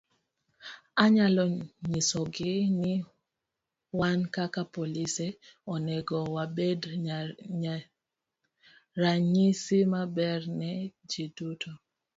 [1.03, 1.43] Anyalo
[1.89, 2.93] nyisogi ni
[3.99, 5.27] wan kaka polise
[5.73, 6.81] onego wabed
[9.01, 10.71] ranyisi maber ne
[11.09, 11.71] ji duto.